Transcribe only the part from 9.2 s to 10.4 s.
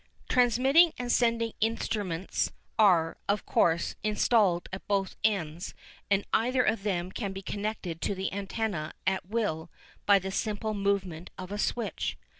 will by the